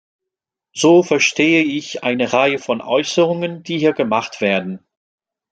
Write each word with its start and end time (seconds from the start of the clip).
So 0.73 1.03
verstehe 1.03 1.61
ich 1.63 2.03
eine 2.03 2.33
Reihe 2.33 2.57
von 2.57 2.81
Äußerungen, 2.81 3.61
die 3.61 3.77
hier 3.77 3.93
gemacht 3.93 4.41
werden. 4.41 4.83